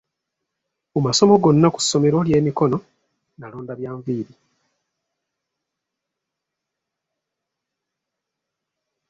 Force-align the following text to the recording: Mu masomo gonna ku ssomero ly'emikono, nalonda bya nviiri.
Mu 0.93 0.99
masomo 1.05 1.33
gonna 1.43 1.67
ku 1.73 1.79
ssomero 1.83 2.17
ly'emikono, 2.27 2.77
nalonda 3.39 3.73
bya 3.79 3.91
nviiri. 3.97 4.33